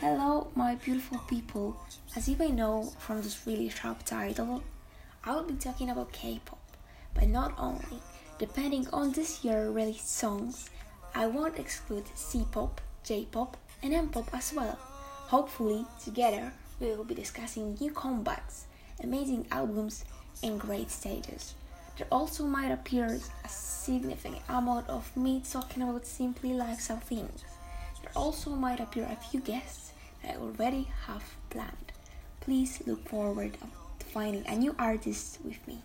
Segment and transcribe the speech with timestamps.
[0.00, 1.76] Hello, my beautiful people.
[2.16, 4.62] As you may know from this really sharp title,
[5.24, 6.58] I will be talking about K-pop.
[7.14, 8.00] But not only,
[8.38, 10.70] depending on this year released songs,
[11.14, 14.78] I won't exclude C-pop, J-pop, and M-pop as well.
[15.28, 18.64] Hopefully, together, we will be discussing new comebacks,
[19.02, 20.04] amazing albums,
[20.42, 21.54] and great stages.
[21.98, 23.48] There also might appear a
[23.82, 27.44] significant amount of me talking about simply lifestyle things.
[28.00, 29.92] There also might appear a few guests
[30.22, 31.90] that I already have planned.
[32.40, 33.58] Please look forward
[33.98, 35.82] to finding a new artist with me.